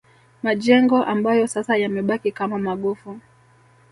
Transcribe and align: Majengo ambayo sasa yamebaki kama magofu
Majengo 0.43 1.03
ambayo 1.03 1.47
sasa 1.47 1.77
yamebaki 1.77 2.31
kama 2.31 2.57
magofu 2.59 3.19